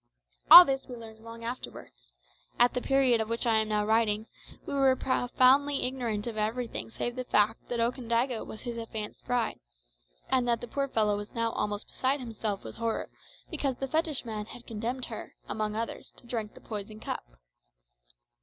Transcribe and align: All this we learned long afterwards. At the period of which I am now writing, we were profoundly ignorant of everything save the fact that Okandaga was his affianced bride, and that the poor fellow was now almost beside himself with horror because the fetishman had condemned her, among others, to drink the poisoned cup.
All 0.49 0.65
this 0.65 0.87
we 0.87 0.95
learned 0.95 1.19
long 1.19 1.43
afterwards. 1.43 2.11
At 2.57 2.73
the 2.73 2.81
period 2.81 3.21
of 3.21 3.29
which 3.29 3.45
I 3.45 3.57
am 3.57 3.69
now 3.69 3.85
writing, 3.85 4.25
we 4.65 4.73
were 4.73 4.95
profoundly 4.95 5.83
ignorant 5.83 6.25
of 6.25 6.37
everything 6.37 6.89
save 6.89 7.15
the 7.15 7.23
fact 7.23 7.69
that 7.69 7.79
Okandaga 7.79 8.43
was 8.43 8.61
his 8.61 8.79
affianced 8.79 9.25
bride, 9.27 9.59
and 10.27 10.47
that 10.47 10.59
the 10.59 10.67
poor 10.67 10.87
fellow 10.87 11.17
was 11.17 11.35
now 11.35 11.51
almost 11.51 11.85
beside 11.85 12.19
himself 12.19 12.63
with 12.63 12.77
horror 12.77 13.11
because 13.51 13.75
the 13.75 13.87
fetishman 13.87 14.47
had 14.47 14.65
condemned 14.65 15.05
her, 15.05 15.35
among 15.47 15.75
others, 15.75 16.09
to 16.17 16.25
drink 16.25 16.55
the 16.55 16.61
poisoned 16.61 17.03
cup. 17.03 17.37